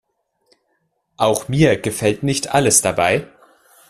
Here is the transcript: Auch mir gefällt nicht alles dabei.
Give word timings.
Auch 1.17 1.47
mir 1.47 1.79
gefällt 1.79 2.23
nicht 2.23 2.55
alles 2.55 2.81
dabei. 2.81 3.27